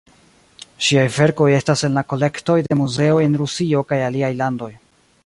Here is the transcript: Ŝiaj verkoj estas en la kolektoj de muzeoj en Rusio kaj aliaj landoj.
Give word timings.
Ŝiaj 0.85 1.03
verkoj 1.17 1.49
estas 1.57 1.85
en 1.89 1.95
la 1.99 2.03
kolektoj 2.13 2.57
de 2.69 2.79
muzeoj 2.81 3.21
en 3.27 3.39
Rusio 3.43 3.85
kaj 3.93 4.01
aliaj 4.11 4.37
landoj. 4.43 4.73